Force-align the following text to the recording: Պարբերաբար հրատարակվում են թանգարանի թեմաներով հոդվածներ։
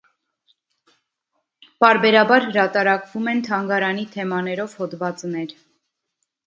Պարբերաբար 1.85 2.47
հրատարակվում 2.49 3.31
են 3.35 3.45
թանգարանի 3.51 4.09
թեմաներով 4.17 4.79
հոդվածներ։ 4.83 5.57